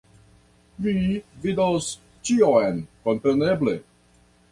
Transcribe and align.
Vi 0.85 0.93
vidos 1.43 1.89
ĉion, 2.29 2.81
kompreneble 3.05 3.75